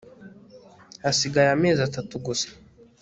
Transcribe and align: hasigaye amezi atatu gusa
hasigaye 1.03 1.49
amezi 1.55 1.79
atatu 1.87 2.13
gusa 2.25 2.47